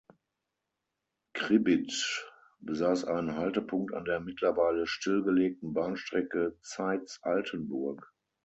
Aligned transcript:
Kriebitzsch 1.35 2.25
besaß 2.59 3.05
einen 3.05 3.35
Haltepunkt 3.35 3.93
an 3.93 4.03
der 4.03 4.19
mittlerweile 4.19 4.87
stillgelegten 4.87 5.73
Bahnstrecke 5.75 6.57
Zeitz–Altenburg. 6.63 8.11